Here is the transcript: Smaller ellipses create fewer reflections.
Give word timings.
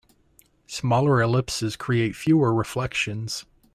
Smaller 0.65 1.21
ellipses 1.21 1.75
create 1.75 2.15
fewer 2.15 2.55
reflections. 2.55 3.45